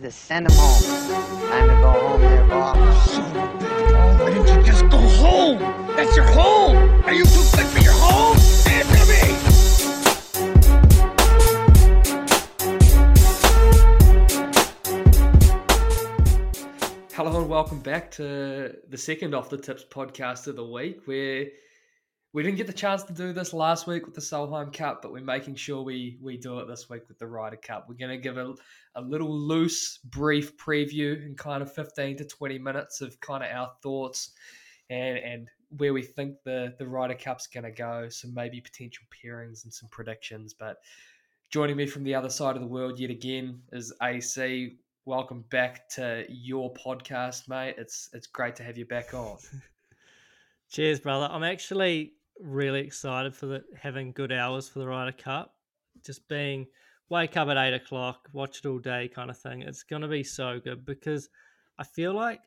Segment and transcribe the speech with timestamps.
[0.00, 0.82] Just send him home.
[1.50, 2.76] Time to go home there, Bob.
[3.08, 5.58] Son of a bitch, why didn't you just go home?
[5.96, 6.76] That's your home!
[7.04, 8.36] Are you too good for your home?
[8.66, 10.38] Eh, Answer me!
[17.14, 21.46] Hello and welcome back to the second Off the Tips podcast of the week, where
[22.32, 25.12] we didn't get the chance to do this last week with the Solheim Cup, but
[25.12, 27.86] we're making sure we we do it this week with the Ryder Cup.
[27.88, 28.54] We're going to give a,
[28.94, 33.50] a little loose, brief preview in kind of 15 to 20 minutes of kind of
[33.50, 34.32] our thoughts
[34.90, 39.04] and and where we think the the Ryder Cup's going to go, some maybe potential
[39.10, 40.52] pairings and some predictions.
[40.52, 40.76] But
[41.50, 45.88] joining me from the other side of the world yet again is AC welcome back
[45.88, 47.76] to your podcast, mate.
[47.78, 49.38] It's it's great to have you back on.
[50.70, 51.28] Cheers, brother.
[51.32, 55.54] I'm actually really excited for the having good hours for the Ryder Cup.
[56.04, 56.66] Just being
[57.08, 59.62] wake up at eight o'clock, watch it all day kind of thing.
[59.62, 61.28] It's gonna be so good because
[61.78, 62.40] I feel like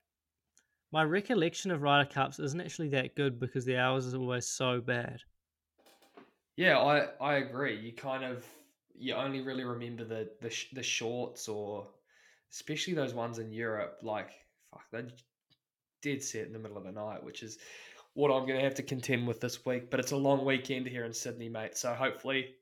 [0.91, 4.81] my recollection of Ryder Cups isn't actually that good because the hours is always so
[4.81, 5.19] bad.
[6.55, 7.79] Yeah, I I agree.
[7.79, 8.45] You kind of
[8.97, 11.87] you only really remember the the sh- the shorts or
[12.51, 13.99] especially those ones in Europe.
[14.03, 14.31] Like
[14.71, 15.05] fuck, they
[16.01, 17.57] dead set in the middle of the night, which is
[18.13, 19.89] what I'm going to have to contend with this week.
[19.89, 21.77] But it's a long weekend here in Sydney, mate.
[21.77, 22.55] So hopefully,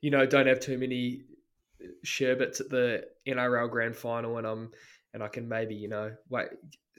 [0.00, 1.22] you know, don't have too many
[1.82, 4.70] uh, sherbets at the NRL Grand Final, and I'm
[5.12, 6.48] and I can maybe you know wait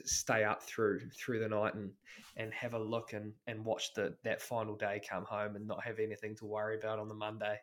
[0.04, 1.90] stay up through through the night and
[2.36, 5.84] and have a look and and watch the that final day come home and not
[5.84, 7.58] have anything to worry about on the Monday.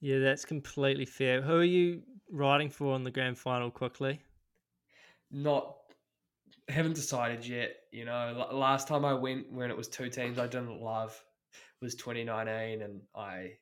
[0.00, 1.42] Yeah, that's completely fair.
[1.42, 4.20] Who are you riding for on the grand final quickly?
[5.30, 5.76] Not
[6.68, 7.76] haven't decided yet.
[7.92, 11.20] You know, last time I went when it was two teams I didn't love
[11.80, 13.52] was 2019, and I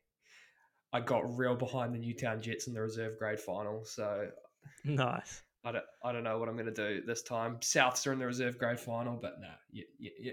[0.92, 3.84] I got real behind the Newtown Jets in the reserve grade final.
[3.84, 4.28] So
[4.84, 5.42] Nice.
[5.64, 7.56] I don't I don't know what I'm going to do this time.
[7.58, 9.48] Souths are in the reserve grade final, but no.
[9.72, 10.32] yeah, yeah, yeah.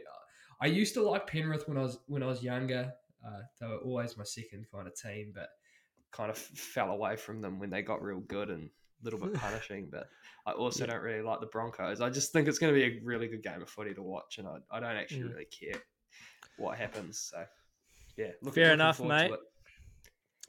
[0.61, 2.93] I used to like Penrith when I was when I was younger.
[3.25, 5.49] Uh, they were always my second kind of team, but
[6.11, 8.69] kind of fell away from them when they got real good and
[9.03, 9.89] little bit punishing.
[9.91, 10.07] But
[10.45, 10.93] I also Yeah.
[10.93, 12.01] don't really like the Broncos.
[12.01, 14.37] I just think it's going to be a really good game of footy to watch,
[14.39, 15.31] and I, I don't actually Mm.
[15.33, 15.81] really care
[16.57, 17.19] what happens.
[17.19, 17.45] So
[18.17, 19.31] yeah, look, Fair enough, mate.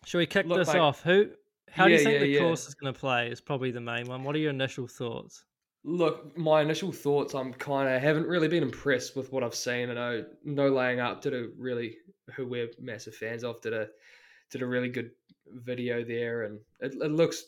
[0.05, 1.03] Shall we kick Look, this mate- off?
[1.03, 1.31] Who?
[1.71, 2.39] How do you think yeah, the yeah.
[2.41, 3.29] course is going to play?
[3.31, 4.23] Is probably the main one.
[4.23, 5.45] What are your initial thoughts?
[5.83, 9.91] Look, my initial thoughts, I'm kind of haven't really been impressed with what I've seen.
[9.91, 11.97] I know No Laying Up did a really,
[12.35, 13.89] who we're massive fans of, did a
[14.51, 15.11] did a really good
[15.47, 17.45] video there, and it, it looks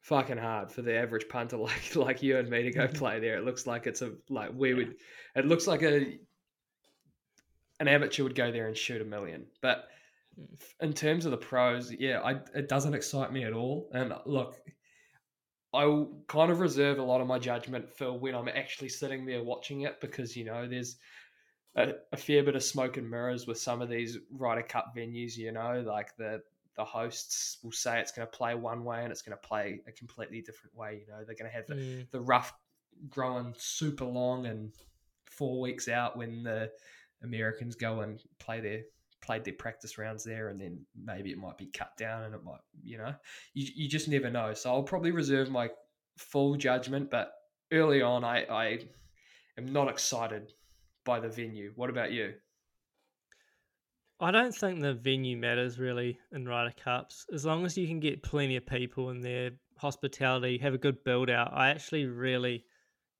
[0.00, 3.36] fucking hard for the average punter like like you and me to go play there.
[3.36, 4.96] It looks like it's a like we would,
[5.36, 6.18] it looks like a
[7.78, 9.88] an amateur would go there and shoot a million, but
[10.38, 10.46] mm.
[10.80, 13.88] in terms of the pros, yeah, I, it doesn't excite me at all.
[13.94, 14.60] And look,
[15.72, 19.42] I kind of reserve a lot of my judgment for when I'm actually sitting there
[19.42, 20.96] watching it because you know there's
[21.76, 25.36] a, a fair bit of smoke and mirrors with some of these Ryder Cup venues.
[25.36, 26.42] You know, like the
[26.80, 29.82] the hosts will say it's going to play one way and it's going to play
[29.86, 31.02] a completely different way.
[31.02, 32.54] You know, they're going to have the, Mm, the rough
[33.10, 34.72] growing super long and
[35.26, 36.70] four weeks out when the
[37.22, 38.80] Americans go and play their
[39.20, 42.42] played their practice rounds there and then maybe it might be cut down and it
[42.42, 43.14] might you know?
[43.52, 44.54] You, you just never know.
[44.54, 45.68] So I'll probably reserve my
[46.16, 47.32] full judgment but
[47.72, 48.78] early on I, I
[49.58, 50.54] am not excited
[51.04, 51.72] by the venue.
[51.76, 52.32] What about you
[54.20, 57.26] I don't think the venue matters really in Ryder Cups.
[57.32, 61.02] As long as you can get plenty of people in there, hospitality, have a good
[61.04, 61.52] build out.
[61.54, 62.66] I actually really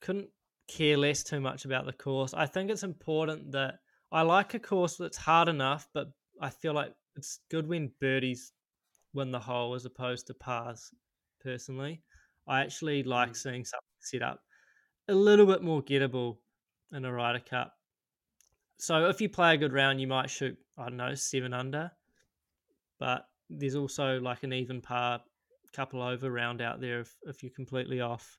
[0.00, 0.30] couldn't
[0.68, 2.34] care less too much about the course.
[2.34, 3.80] I think it's important that
[4.12, 6.08] I like a course that's hard enough, but
[6.40, 8.52] I feel like it's good when birdies
[9.14, 10.92] win the hole as opposed to pars.
[11.40, 12.04] Personally,
[12.46, 13.36] I actually like Mm.
[13.36, 14.42] seeing something set up
[15.08, 16.40] a little bit more gettable
[16.92, 17.74] in a Ryder Cup.
[18.78, 21.90] So if you play a good round, you might shoot I don't know seven under,
[22.98, 25.20] but there's also like an even par
[25.72, 28.38] couple over round out there if, if you're completely off.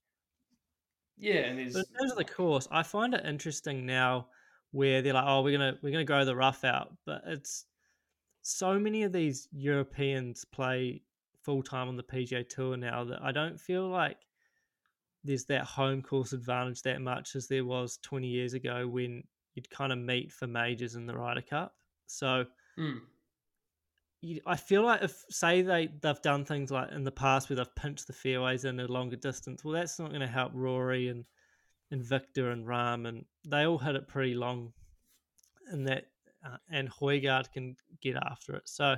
[1.17, 4.27] yeah and there's But in terms of the course, I find it interesting now
[4.71, 7.65] where they're like, oh, we're gonna we're gonna go the rough out, but it's
[8.41, 11.01] so many of these Europeans play
[11.43, 14.17] full time on the PGA Tour now that I don't feel like
[15.23, 19.23] there's that home course advantage that much as there was 20 years ago when
[19.53, 21.75] you'd kind of meet for majors in the Ryder Cup.
[22.17, 22.45] So
[22.77, 23.01] Mm.
[24.21, 27.57] you, I feel like if say they they've done things like in the past where
[27.57, 31.09] they've pinched the fairways in a longer distance, well, that's not going to help Rory
[31.09, 31.25] and
[31.91, 34.71] and Viktor and Rahm, and they all hit it pretty long,
[35.67, 36.05] and that
[36.45, 38.63] uh, and Hojgaard can get after it.
[38.67, 38.95] So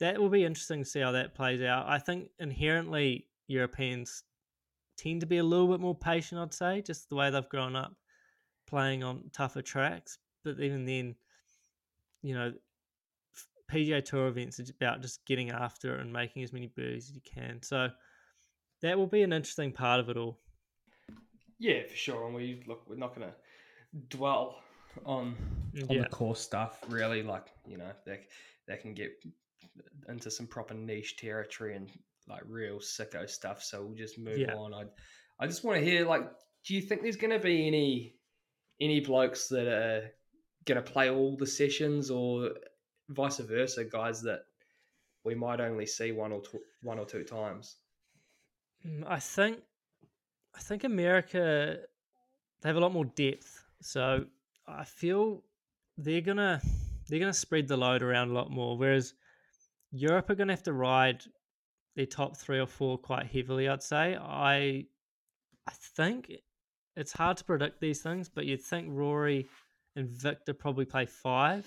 [0.00, 1.88] that will be interesting to see how that plays out.
[1.88, 4.24] I think inherently Europeans
[4.96, 7.76] tend to be a little bit more patient, I'd say, just the way they've grown
[7.76, 7.94] up
[8.66, 10.18] playing on tougher tracks.
[10.44, 11.14] But even then,
[12.22, 12.52] you know,
[13.70, 17.14] PGA Tour events is about just getting after it and making as many birdies as
[17.14, 17.62] you can.
[17.62, 17.88] So
[18.82, 20.38] that will be an interesting part of it all.
[21.58, 22.26] Yeah, for sure.
[22.26, 23.34] And we look, we're not going to
[24.16, 24.56] dwell
[25.04, 25.36] on
[25.74, 27.22] mm, on the core stuff really.
[27.22, 28.20] Like you know, they
[28.66, 29.12] they can get
[30.08, 31.90] into some proper niche territory and
[32.28, 33.62] like real sicko stuff.
[33.62, 34.54] So we'll just move Yeah.
[34.54, 34.74] on.
[34.74, 34.84] I
[35.40, 36.30] I just want to hear like,
[36.66, 38.14] do you think there's going to be any
[38.80, 40.10] any blokes that are
[40.64, 42.50] going to play all the sessions or
[43.08, 44.40] vice versa, guys that
[45.24, 47.76] we might only see one or two, one or two times?
[48.86, 49.58] Mm, I think
[50.54, 51.78] I think America
[52.60, 54.24] they have a lot more depth, so
[54.66, 55.42] I feel
[55.96, 56.60] they're gonna
[57.08, 58.76] they're gonna spread the load around a lot more.
[58.76, 59.14] Whereas
[59.90, 61.22] Europe are gonna have to ride
[61.96, 63.68] their top three or four quite heavily.
[63.68, 64.86] I'd say I
[65.66, 66.32] I think
[66.96, 69.46] it's hard to predict these things, but you'd think Rory
[69.96, 71.66] and Viktor probably play five,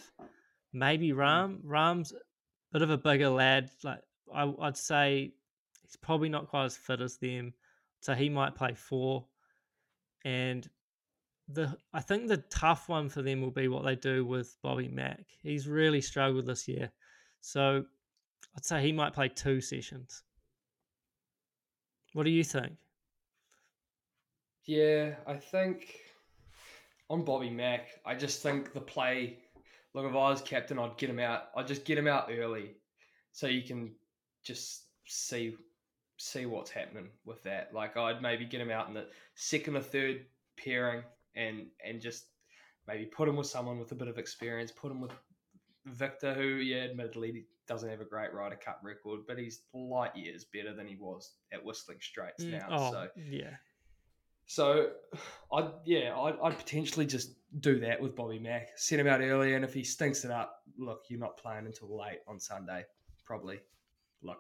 [0.74, 1.20] maybe hmm.
[1.20, 1.64] Rahm.
[1.64, 2.18] Rahm's a
[2.74, 3.70] bit of a bigger lad.
[3.84, 4.02] Like
[4.34, 5.34] I, I'd say
[5.84, 7.54] he's probably not quite as fit as them,
[8.02, 9.26] so he might play four.
[10.24, 10.68] And
[11.48, 14.88] the I think the tough one for them will be what they do with Bobby
[14.88, 15.26] Mack.
[15.44, 16.92] He's really struggled this year,
[17.42, 17.86] so
[18.56, 20.24] I'd say he might play two sessions.
[22.14, 22.78] What do you think?
[24.64, 26.05] Yeah, I think
[27.10, 29.40] on Bobby Mack, I just think the play.
[29.94, 31.44] Look, if I was captain, I'd get him out.
[31.56, 32.72] I'd just get him out early,
[33.32, 33.94] so you can
[34.44, 35.56] just see
[36.18, 37.74] see what's happening with that.
[37.74, 40.26] Like I'd maybe get him out in the second or third
[40.58, 41.04] pairing,
[41.36, 42.26] and and just
[42.88, 44.72] maybe put him with someone with a bit of experience.
[44.72, 45.12] Put him with
[45.86, 50.46] Viktor, who yeah, admittedly doesn't have a great Ryder Cup record, but he's light years
[50.54, 52.68] better than he was at Whistling Straits Mm, now.
[52.72, 53.56] oh, So yeah.
[54.46, 54.90] So,
[55.54, 58.70] I'd yeah, I'd, I'd potentially just do that with Bobby Mack.
[58.76, 61.98] Send him out early, and if he stinks it up, look, you're not playing until
[61.98, 62.84] late on Sunday,
[63.24, 63.60] probably.
[64.22, 64.40] Look,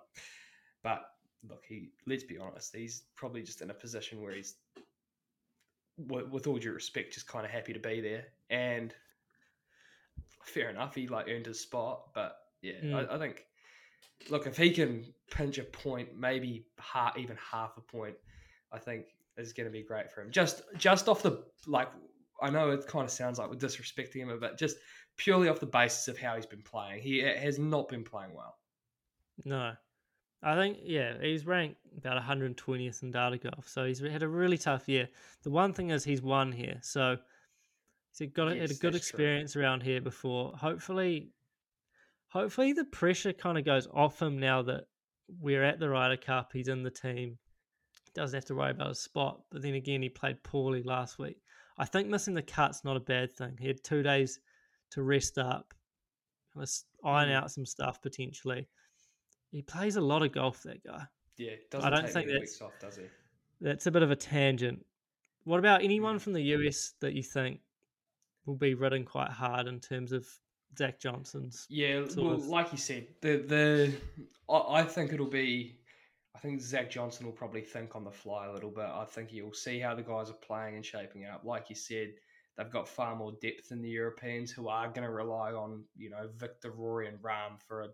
[0.83, 1.01] but
[1.47, 1.89] look, he.
[2.07, 4.55] Let's be honest, he's probably just in a position where he's,
[5.97, 8.93] with, with all due respect, just kind of happy to be there, and
[10.43, 13.09] fair enough, he like earned his spot, but yeah, Mm.
[13.09, 13.45] I, I think.
[14.29, 18.15] Look, if he can pinch a point, maybe half, even half a point,
[18.71, 19.07] I think
[19.37, 20.31] is going to be great for him.
[20.31, 21.89] Just just off the like,
[22.41, 24.77] I know it kind of sounds like we're disrespecting him, but just
[25.17, 28.57] purely off the basis of how he's been playing, he has not been playing well.
[29.43, 29.73] No.
[30.43, 33.67] I think, yeah, he's ranked about 120th in data golf.
[33.67, 35.07] So he's had a really tough year.
[35.43, 36.77] The one thing is he's won here.
[36.81, 37.17] So
[38.15, 39.17] he's got a, had a good that's true.
[39.17, 40.51] experience around here before.
[40.55, 41.31] Hopefully,
[42.27, 44.83] hopefully the pressure kind of goes off him now that
[45.39, 46.51] we're at the Ryder Cup.
[46.53, 47.39] He's in the team.
[48.15, 49.41] Doesn't have to worry about his spot.
[49.51, 51.37] But then again, he played poorly last week.
[51.77, 53.57] I think missing the cut's not a bad thing.
[53.59, 54.39] He had two days
[54.91, 55.73] to rest up,
[57.03, 57.33] iron Mm.
[57.33, 58.67] out some stuff potentially.
[59.51, 61.05] He plays a lot of golf, that guy.
[61.37, 63.05] Yeah, doesn't don't take think that's- weeks off, does he?
[63.61, 64.85] That's a bit of a tangent.
[65.43, 67.61] What about anyone from the US that you think
[68.45, 70.27] will be ridden quite hard in terms of
[70.77, 71.65] Zach Johnson's?
[71.69, 74.01] Yeah, well, of- like you said, the the
[74.49, 75.77] I, I think it'll be.
[76.35, 78.83] I think Zach Johnson will probably think on the fly a little bit.
[78.83, 81.43] I think he'll see how the guys are playing and shaping up.
[81.45, 82.09] Like you said,
[82.57, 86.09] they've got far more depth than the Europeans, who are going to rely on you
[86.09, 87.87] know Viktor, Rory, and Rahm for a.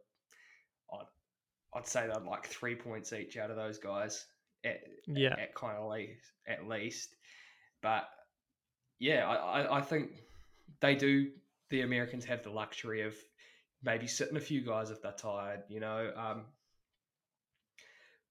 [0.94, 1.06] I'd,
[1.76, 4.26] I'd say they're like three points each out of those guys
[4.66, 5.36] at Yeah.
[5.40, 7.16] at kind of least at least.
[7.82, 8.10] But
[9.00, 10.12] yeah, I, I, I think
[10.80, 11.30] they do.
[11.70, 13.16] The Americans have the luxury of
[13.84, 15.62] maybe sitting a few guys if they're tired.
[15.70, 16.44] You know, um,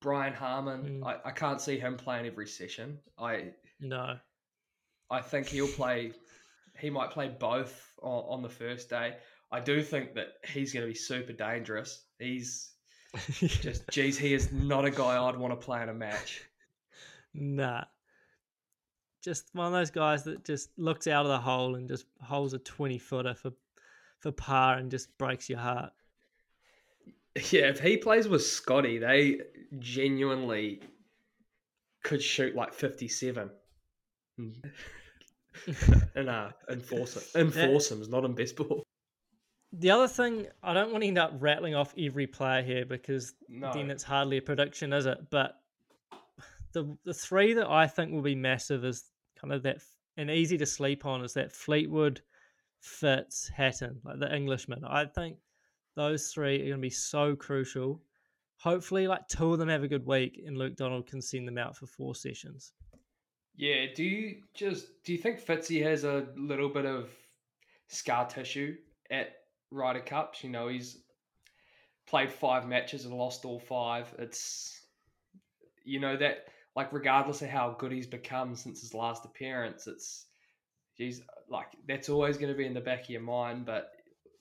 [0.00, 1.02] Brian Harman.
[1.02, 1.06] Mm.
[1.06, 2.98] I, I can't see him playing every session.
[3.18, 4.16] I No.
[5.10, 6.12] I think he'll play.
[6.78, 9.16] He might play both on, on the first day.
[9.52, 12.04] I do think that he's going to be super dangerous.
[12.18, 12.70] He's
[13.30, 16.42] just, geez, he is not a guy I'd want to play in a match.
[17.34, 17.84] nah.
[19.22, 22.54] Just one of those guys that just looks out of the hole and just holds
[22.54, 23.52] a 20 footer for,
[24.20, 25.92] for par and just breaks your heart.
[27.52, 29.40] Yeah, if he plays with Scotty, they
[29.78, 30.80] genuinely
[32.02, 33.50] could shoot like fifty-seven.
[34.38, 38.82] in uh, in foursome, in That- foursomes, not in best ball.
[39.72, 43.34] The other thing, I don't want to end up rattling off every player here because
[43.48, 45.18] No, then it's hardly a prediction, is it?
[45.30, 45.60] But
[46.72, 49.04] the the three that I think will be massive is
[49.40, 49.78] kind of that,
[50.16, 52.20] and easy to sleep on is that Fleetwood,
[52.80, 54.82] Fitz, Hatton, like the Englishman.
[54.84, 55.36] I think
[56.00, 58.00] those three are going to be so crucial.
[58.56, 61.58] Hopefully, like two of them have a good week, and Luke Donald can send them
[61.58, 62.72] out for four sessions.
[63.56, 63.84] Yeah.
[63.94, 67.10] Do you just do you think Fitzy has a little bit of
[67.88, 68.76] scar tissue
[69.10, 69.28] at
[69.70, 70.42] Ryder Cups?
[70.42, 70.98] You know, he's
[72.06, 74.14] played five matches and lost all five.
[74.18, 74.80] It's
[75.84, 80.26] you know that like regardless of how good he's become since his last appearance, it's
[80.94, 83.66] he's like that's always going to be in the back of your mind.
[83.66, 83.92] But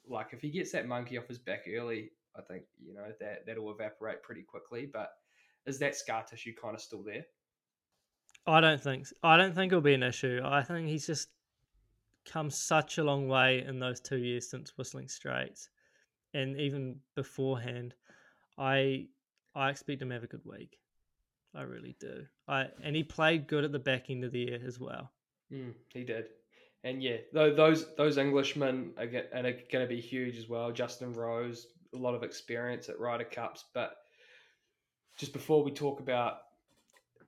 [0.10, 3.46] like if he gets that monkey off his back early, I think you know that
[3.46, 4.90] that'll evaporate pretty quickly.
[4.92, 5.12] But
[5.66, 7.26] is that scar tissue kind of still there?
[8.48, 10.42] I don't think I don't think it'll be an issue.
[10.44, 11.30] I think he's just
[12.26, 15.70] come such a long way in those two years since Whistling Straits,
[16.34, 17.94] and even beforehand,
[18.58, 19.08] I
[19.56, 20.80] I expect him to have a good week.
[21.56, 22.26] I really do.
[22.48, 25.12] I and he played good at the back end of the year as well.
[25.52, 26.26] Mm, he did,
[26.84, 30.72] and yeah, those those Englishmen are, go- are going to be huge as well.
[30.72, 33.98] Justin Rose, a lot of experience at Ryder Cups, but
[35.18, 36.38] just before we talk about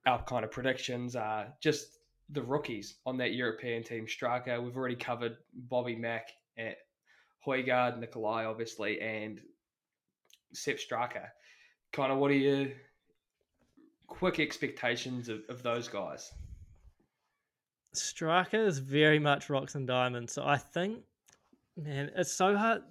[0.05, 4.05] our kind of predictions, uh, just the rookies on that European team.
[4.05, 6.77] Straka, we've already covered Bobby Mack at
[7.45, 9.41] Hojgaard, Nikolai, obviously, and
[10.53, 11.27] Sepp Straka.
[11.91, 12.69] Kind of, what are your
[14.07, 16.31] quick expectations of, of those guys?
[17.95, 20.33] Straka is very much rocks and diamonds.
[20.33, 20.99] So I think,
[21.77, 22.83] man, it's so hard.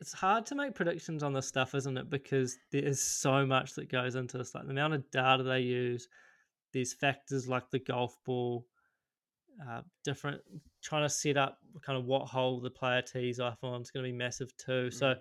[0.00, 2.10] It's hard to make predictions on this stuff, isn't it?
[2.10, 4.54] Because there is so much that goes into this.
[4.54, 6.08] Like the amount of data they use.
[6.72, 8.66] There's factors like the golf ball,
[9.66, 10.40] uh, different
[10.82, 14.04] trying to set up kind of what hole the player tees off on is going
[14.04, 14.90] to be massive too.
[14.90, 15.14] So,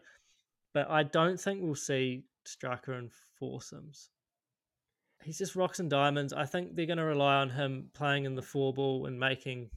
[0.74, 4.10] but I don't think we'll see Straka and foursomes.
[5.24, 6.34] He's just rocks and diamonds.
[6.34, 9.70] I think they're going to rely on him playing in the four ball and making,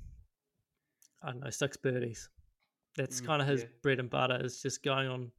[1.22, 2.28] I don't know, six birdies.
[2.96, 3.68] That's Mm, kind of his yeah.
[3.82, 4.40] bread and butter.
[4.42, 5.30] Is just going on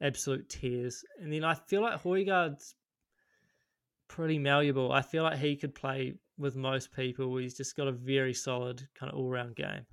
[0.00, 1.04] absolute tears.
[1.20, 2.74] And then I feel like Hojgaard's
[4.08, 4.92] pretty malleable.
[4.92, 7.36] I feel like he could play with most people.
[7.36, 9.86] He's just got a very solid kind of all round game.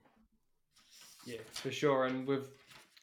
[1.26, 2.06] Yeah, for sure.
[2.06, 2.48] And we've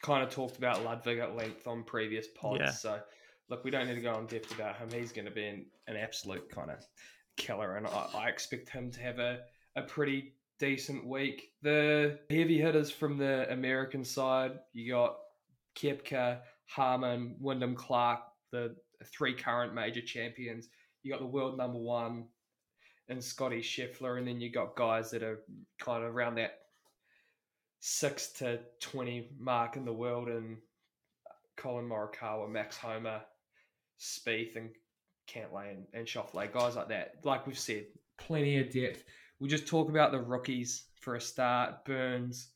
[0.03, 2.61] kind of talked about Ludvig at length on previous pods.
[2.61, 2.71] Yeah.
[2.71, 3.00] So,
[3.49, 4.90] look, we don't need to go in depth about him.
[4.90, 6.85] He's going to be an, an absolute kind of
[7.37, 7.76] killer.
[7.76, 9.40] And I, I expect him to have a,
[9.76, 11.52] a pretty decent week.
[11.62, 15.17] The heavy hitters from the American side, you got
[15.76, 18.75] Koepka, Harman, Wyndham Clark, the
[19.05, 20.69] three current major champions.
[21.02, 22.26] You got the world number one
[23.09, 25.40] and Scotty Scheffler, and then you got guys that are
[25.78, 26.59] kind of around that
[27.81, 30.59] six to twenty mark in the world, and
[31.57, 33.23] Collin Morikawa, Max Homa,
[34.00, 34.71] Spieth, and
[35.28, 37.17] Cantlay and, and Schauffele, guys like that.
[37.25, 37.85] Like we've said,
[38.19, 39.05] plenty of depth.
[39.40, 41.85] We'll just talk about the rookies for a start.
[41.85, 42.49] Burns,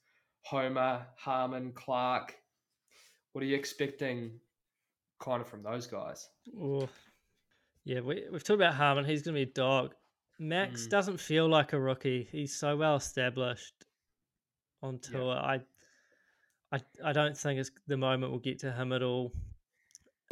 [0.42, 2.34] Homa, Harman, Clark.
[3.32, 4.32] What are you expecting,
[5.20, 6.28] kind of from those guys?
[6.60, 6.88] Oh,
[7.84, 9.04] yeah, we, we've talked about Harman.
[9.04, 9.94] He's going to be a dog.
[10.38, 10.90] Max Mm.
[10.90, 12.28] doesn't feel like a rookie.
[12.32, 13.84] He's so well established
[14.82, 15.18] on Yeah.
[15.18, 15.34] tour.
[15.36, 15.60] I,
[16.72, 19.32] I, I don't think it's the moment we'll get to him at all.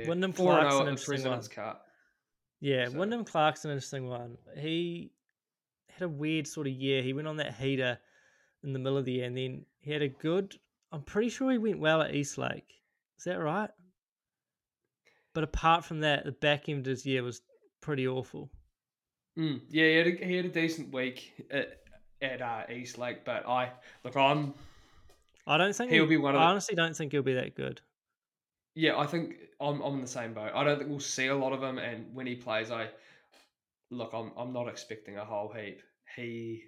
[0.08, 1.42] Wyndham 4-0 Clark's an interesting one.
[1.44, 1.86] Cup.
[2.60, 4.36] Yeah, So- Wyndham Clark's an interesting one.
[4.56, 5.12] He
[5.88, 7.02] had a weird sort of year.
[7.02, 7.98] He went on that heater
[8.62, 10.54] in the middle of the year, and then he had a good.
[10.92, 12.68] I'm pretty sure he went well at East Lake.
[13.18, 13.70] Is that right?
[15.34, 17.40] But apart from that, the back end of his year was
[17.80, 18.50] pretty awful.
[19.38, 21.78] Mm, yeah, he had, a, he had a decent week at,
[22.20, 23.70] at uh, East Lake, but I
[24.04, 24.52] look, I'm
[25.46, 27.34] I don't think He'll we'll- be one of I the- honestly don't think he'll be
[27.34, 27.80] that good.
[28.74, 30.52] Yeah, I think I'm I'm in the same boat.
[30.54, 32.88] I don't think we'll see a lot of him, and when he plays, I
[33.90, 35.80] look, I'm I'm not expecting a whole heap.
[36.16, 36.62] He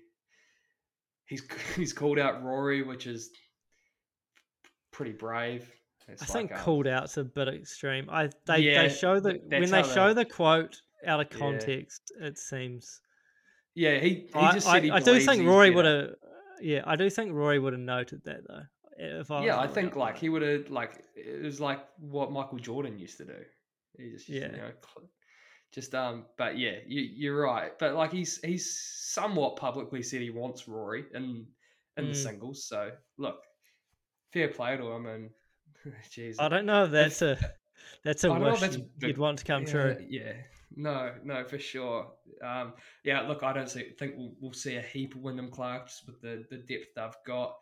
[1.26, 1.42] he's
[1.76, 3.30] he's called out Rory, which is
[4.92, 5.70] pretty brave.
[6.08, 8.08] It's I like, think um, called out's a bit extreme.
[8.10, 11.38] I they, Yeah, they show the when they show the quote out of Yeah.
[11.38, 13.00] context, it seems.
[13.74, 16.10] Yeah, he, he I, just I, said he I do think Rory would have.
[16.60, 18.62] Yeah, I do think Rory would have noted that though.
[19.04, 22.58] If I Yeah, I think like he would have like it was like what Michael
[22.58, 23.38] Jordan used to do.
[23.98, 24.46] He just Yeah.
[24.50, 24.70] you know
[25.72, 27.78] just um but yeah, you you're right.
[27.78, 28.78] But like he's he's
[29.12, 31.46] somewhat publicly said he wants Rory in
[31.96, 32.16] in the Mm.
[32.22, 32.66] singles.
[32.66, 33.40] So look,
[34.32, 35.30] fair play to him and
[36.10, 36.36] jeez.
[36.38, 37.38] I don't know if that's a
[38.04, 39.70] that's a I don't know if wish that's you'd, big- you'd want to come yeah,
[39.70, 39.96] true.
[40.08, 40.32] Yeah.
[40.74, 42.10] No, no, for sure.
[42.42, 42.72] Um,
[43.04, 46.18] yeah, look, I don't see, think we'll, we'll see a heap of Wyndham Clarks with
[46.22, 47.56] the, the depth they've got.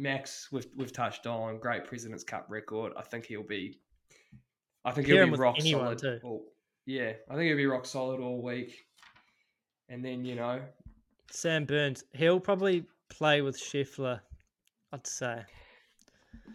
[0.00, 2.92] Max, we've we've touched on great Presidents Cup record.
[2.96, 3.78] I think he'll be.
[4.84, 5.98] I think Pair he'll be rock solid.
[5.98, 6.20] too.
[6.24, 6.44] All,
[6.86, 8.78] yeah, I think he'll be rock solid all week.
[9.88, 10.60] And then you know,
[11.30, 14.20] Sam Burns, he'll probably play with yeah, Scheffler.
[14.92, 15.44] I'd say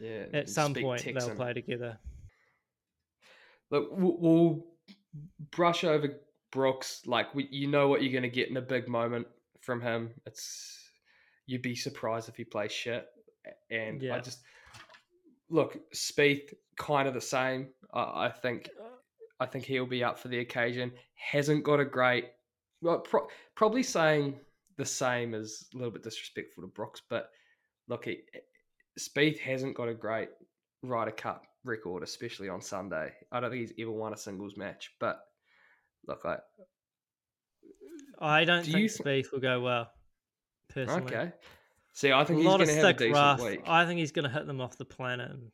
[0.01, 1.29] and at some point Texan.
[1.29, 1.97] they'll play together.
[3.71, 4.65] look, we'll, we'll
[5.51, 6.19] brush over
[6.51, 7.01] Brooks.
[7.05, 9.27] Like we, you know what you're going to get in a big moment
[9.61, 10.11] from him.
[10.25, 10.89] It's
[11.45, 13.07] you'd be surprised if he plays shit.
[13.69, 14.39] And I just
[15.49, 17.69] look Spieth kind of the same.
[17.93, 18.89] I, I think uh.
[19.39, 20.91] I think he'll be up for the occasion.
[21.15, 22.25] Hasn't got a great,
[22.81, 24.39] well, pro- probably saying
[24.77, 27.29] the same is a little bit disrespectful to Brooks, but
[27.89, 28.19] look, he,
[28.99, 30.29] Spieth hasn't got a great
[30.83, 33.11] Ryder Cup record, especially on Sunday.
[33.31, 35.19] I don't think he's ever won a singles match, but
[36.07, 36.37] look, I
[38.19, 39.89] I don't Do think you Spieth will go well.
[40.69, 41.31] Personally, okay.
[41.95, 43.61] See, I a think he's going to have a decent week.
[43.65, 45.31] I think he's going to hit them off the planet.
[45.31, 45.51] And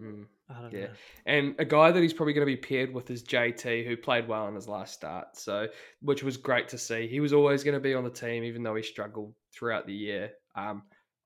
[0.00, 0.26] Mm.
[0.48, 0.86] I don't Yeah.
[0.86, 0.90] know.
[1.26, 4.28] And a guy that he's probably going to be paired with is JT, who played
[4.28, 5.36] well in his last start.
[5.36, 5.66] So,
[6.00, 7.06] which was great to see.
[7.08, 9.92] He was always going to be on the team, even though he struggled throughout the
[9.92, 10.32] year.
[10.54, 10.84] Um,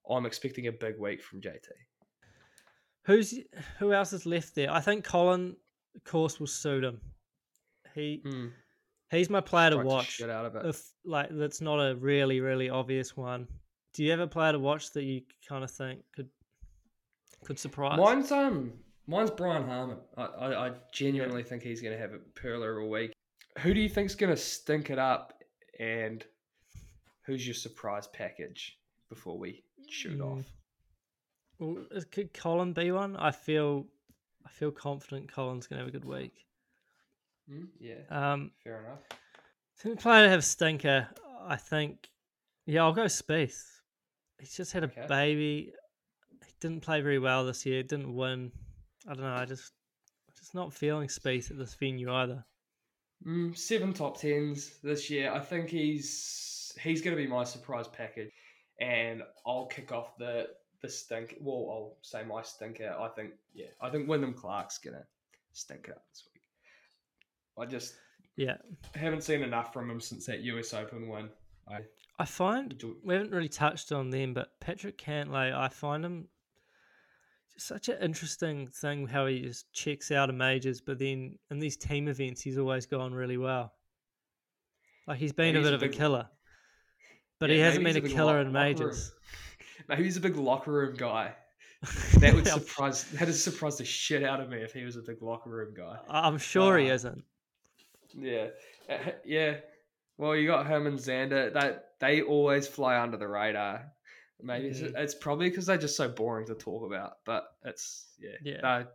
[0.08, 1.68] I'm expecting a big week from JT.
[3.04, 3.34] Who's
[3.78, 4.72] who else is left there?
[4.72, 5.56] I think Collin
[5.94, 7.00] of course will suit him.
[7.94, 8.52] He Mm.
[9.10, 10.12] he's my player to watch.
[10.12, 10.66] shit out of it.
[10.66, 13.48] If like that's not a really really obvious one.
[13.94, 16.28] Do you have a player to watch that you kind of think could
[17.44, 17.98] could surprise?
[17.98, 18.72] Mine's um,
[19.06, 19.98] mine's Brian Harman.
[20.16, 23.12] I, I, I genuinely think he's going to have a perler all week.
[23.58, 25.34] Who do you think's going to stink it up,
[25.78, 26.24] and
[27.26, 30.38] who's your surprise package before we shoot Mm.
[30.38, 30.46] off?
[31.58, 33.16] Well, could Collin be one?
[33.16, 33.86] I feel
[34.44, 36.46] I feel confident Collin's gonna have a good week.
[37.50, 39.00] Mm, yeah, Um, fair enough.
[39.80, 41.08] to player to have stinker,
[41.42, 42.08] I think.
[42.66, 43.80] Yeah, I'll go Spieth.
[44.42, 45.06] He's just had a Okay.
[45.06, 45.72] baby.
[46.44, 47.84] He didn't play very well this year.
[47.84, 48.50] Didn't win.
[49.06, 49.34] I don't know.
[49.34, 49.72] I just
[50.36, 52.44] just not feeling Spieth at this venue either.
[53.26, 55.32] Mm, seven top tens this year.
[55.32, 58.30] I think he's he's going to be my surprise package,
[58.80, 60.48] and I'll kick off the
[60.80, 61.36] the stink.
[61.40, 62.96] Well, I'll say my stinker.
[62.98, 65.06] I think yeah, I think Wyndham Clark's going to
[65.52, 66.42] stink it up this week.
[67.58, 67.94] I just
[68.36, 68.56] Yeah,
[68.94, 71.30] haven't seen enough from him since that US Open win.
[71.68, 71.80] I
[72.18, 76.28] I find we haven't really touched on them, but Patrick Cantlay, I find him
[77.56, 81.76] such an interesting thing how he just checks out of majors, but then in these
[81.76, 83.72] team events, he's always gone really well.
[85.06, 86.28] Like he's been Maybe a bit a of a killer,
[87.40, 89.12] but Yeah, he hasn't been a a killer lock- in majors.
[89.88, 91.34] Maybe he's a big locker room guy.
[92.20, 95.02] That would surprise that would surprise the shit out of me if he was a
[95.02, 95.96] big locker room guy.
[96.08, 97.24] I'm sure he Uh, isn't.
[98.16, 98.48] Yeah,
[98.88, 99.56] Uh, yeah.
[100.18, 101.52] Well, you got Herman Xander.
[101.52, 103.92] That they always fly under the radar.
[104.40, 104.96] Maybe it's, Mhm.
[104.98, 107.18] it's probably because they're just so boring to talk about.
[107.24, 108.60] But it's yeah, Yeah.
[108.60, 108.88] They're,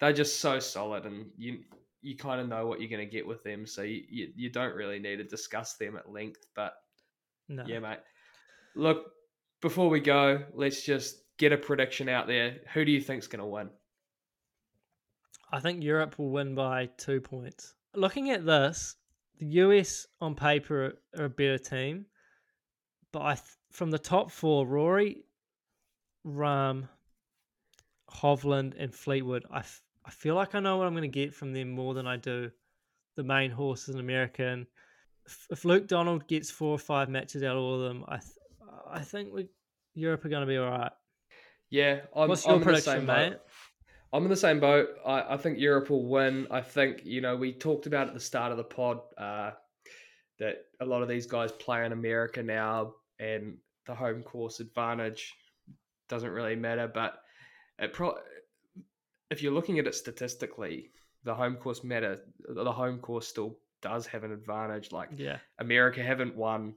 [0.00, 1.64] they're just so solid, and you
[2.02, 3.66] you kind of know what you're going to get with them.
[3.66, 6.46] So you, you you don't really need to discuss them at length.
[6.54, 6.74] But
[7.48, 7.64] No.
[7.66, 7.98] yeah, mate.
[8.74, 9.12] Look,
[9.60, 12.60] before we go, let's just get a prediction out there.
[12.72, 13.70] Who do you think's going to win?
[15.52, 17.74] I think Europe will win by two points.
[17.94, 18.96] Looking at this,
[19.40, 22.06] the US on paper are, are a better team,
[23.10, 25.24] but I th- from the top four, Rory,
[26.26, 26.88] Rahm,
[28.10, 31.34] Hovland, and Fleetwood, I, f- I feel like I know what I'm going to get
[31.34, 32.50] from them more than I do
[33.16, 34.46] the main horses in America.
[34.46, 34.66] And
[35.24, 38.18] if, if Luke Donald gets four or five matches out of all of them, I
[38.18, 38.26] th-
[38.92, 39.48] I think we
[39.94, 40.92] Europe are going to be all right.
[41.70, 43.34] Yeah, I'm, What's your I'm prediction, same mate?
[44.12, 44.88] I'm in the same boat.
[45.06, 46.46] I, I think Europe will win.
[46.50, 49.52] I think, you know, we talked about at the start of the pod uh,
[50.38, 55.34] that a lot of these guys play in America now and the home course advantage
[56.08, 56.88] doesn't really matter.
[56.92, 57.22] But
[57.78, 58.18] it pro-
[59.30, 60.90] if you're looking at it statistically,
[61.24, 62.20] the home course matter.
[62.48, 64.90] The home course still does have an advantage.
[64.90, 65.38] Like Yeah.
[65.58, 66.74] America haven't won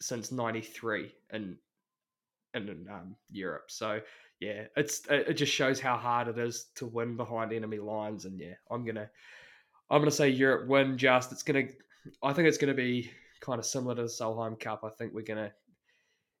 [0.00, 1.58] since '93 in
[2.54, 3.70] in um, Europe.
[3.70, 4.00] So
[4.42, 8.24] yeah, it's it just shows how hard it is to win behind enemy lines.
[8.24, 9.08] And yeah, I'm gonna
[9.88, 10.98] I'm gonna say Europe win.
[10.98, 11.66] Just it's gonna
[12.22, 14.82] I think it's gonna be kind of similar to the Solheim Cup.
[14.84, 15.52] I think we're gonna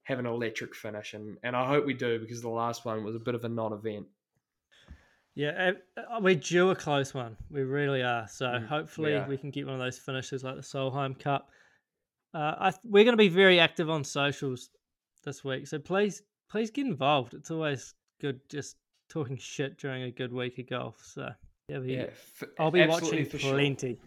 [0.02, 3.14] have an electric finish, and and I hope we do because the last one was
[3.14, 4.06] a bit of a non-event.
[5.34, 7.36] Yeah, uh, we're due a close one.
[7.50, 8.26] We really are.
[8.28, 9.26] So Mm, hopefully are.
[9.28, 11.48] we can get one of those finishes like the Solheim Cup.
[12.34, 14.68] Uh, I, we're going to be very active on socials
[15.24, 17.34] this week, so please, please get involved.
[17.34, 18.76] It's always good just
[19.08, 21.02] talking shit during a good week of golf.
[21.02, 21.30] So
[21.68, 23.54] yeah, Yeah, f- I'll be watching for sure.
[23.54, 23.98] plenty.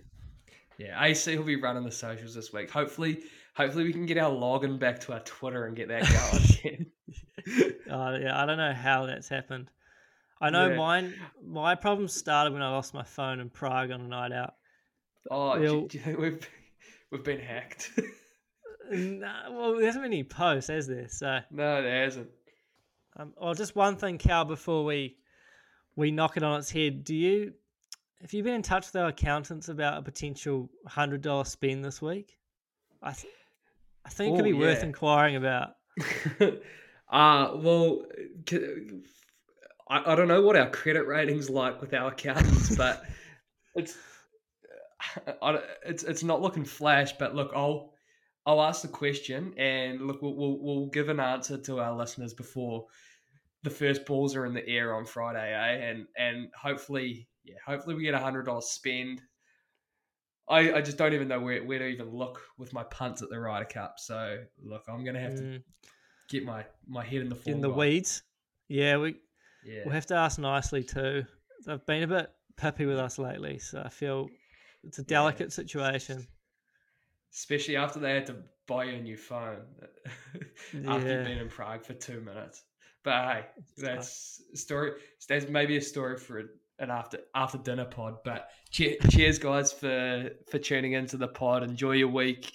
[0.78, 2.70] Yeah, AC will be running the socials this week.
[2.70, 3.24] Hopefully,
[3.56, 6.04] hopefully we can get our login back to our Twitter and get that
[6.64, 6.86] going.
[7.90, 9.72] Uh, yeah, I don't know how that's happened.
[10.42, 10.76] I know Yeah.
[10.76, 11.14] mine.
[11.44, 14.56] My problem started when I lost my phone in Prague on a night out.
[15.32, 16.50] Oh, do, do you think we've
[17.10, 17.92] we've been hacked?
[18.92, 21.08] Nah, well, there hasn't been any posts, has there?
[21.10, 22.30] So no, there hasn't.
[23.18, 25.18] Um, well, just one thing, Cal, before we
[25.96, 27.04] we knock it on its head.
[27.04, 27.54] Do you
[28.22, 32.02] have you been in touch with our accountants about a potential hundred dollar spend this
[32.02, 32.38] week?
[33.02, 33.34] I th-
[34.06, 34.86] I think it could Oh, be worth yeah.
[34.86, 35.76] inquiring about.
[37.10, 38.02] uh well
[39.90, 43.06] I, I don't know what our credit rating's like with our accountants but
[43.76, 43.96] it's
[45.42, 47.94] I, it's it's not looking flash but look I'll
[48.46, 52.34] I'll ask the question and look we'll, we'll, we'll give an answer to our listeners
[52.34, 52.86] before
[53.64, 57.96] the first balls are in the air on Friday eh and and hopefully yeah hopefully
[57.96, 59.22] we get a hundred dollars spend
[60.48, 63.30] I, I just don't even know where, where to even look with my punts at
[63.30, 63.96] the Ryder Cup.
[63.98, 65.64] So look, I'm gonna have to Mm,
[66.30, 68.22] get my my head in the in the weeds.
[68.68, 69.16] Yeah, we
[69.64, 71.26] Yeah, we'll have to ask nicely too.
[71.66, 74.30] They've been a bit pippy with us lately, so I feel
[74.84, 76.28] it's a delicate it's- situation.
[77.36, 79.58] Especially after they had to buy you a new phone
[80.40, 80.94] after Yeah.
[80.96, 82.64] you've been in Prague for two minutes.
[83.04, 83.46] But hey,
[83.78, 84.94] that's a story.
[85.30, 86.40] That's maybe a story for
[86.80, 88.16] an after after dinner pod.
[88.26, 91.62] But che- cheers, guys, for for tuning into the pod.
[91.62, 92.52] Enjoy your week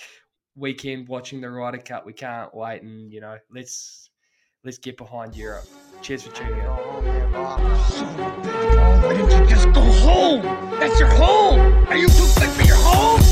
[0.56, 2.04] weekend watching the Ryder Cup.
[2.04, 4.10] We can't wait, and you know, let's
[4.64, 5.66] let's get behind Europe.
[6.02, 6.64] Cheers for tuning Go in.
[6.64, 7.60] Why there, Bob.
[7.92, 8.74] Son of a bitch.
[8.74, 9.46] Oh, why didn't you
[12.08, 13.29] too good for your home?